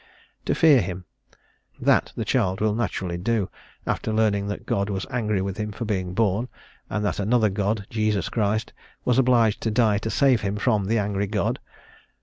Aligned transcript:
"To 0.45 0.55
fear 0.55 0.81
him:" 0.81 1.05
that 1.79 2.11
the 2.15 2.25
child 2.25 2.59
will 2.59 2.73
naturally 2.73 3.17
do, 3.17 3.51
after 3.85 4.11
learning 4.11 4.47
that 4.47 4.65
God 4.65 4.89
was 4.89 5.05
angry 5.11 5.43
with 5.43 5.57
him 5.57 5.71
for 5.71 5.85
being 5.85 6.15
born, 6.15 6.49
and 6.89 7.05
that 7.05 7.19
another 7.19 7.51
God, 7.51 7.85
Jesus 7.91 8.27
Christ, 8.27 8.73
was 9.05 9.19
obliged 9.19 9.61
to 9.61 9.69
die 9.69 9.99
to 9.99 10.09
save 10.09 10.41
him 10.41 10.55
from 10.55 10.85
the 10.85 10.97
angry 10.97 11.27
God. 11.27 11.59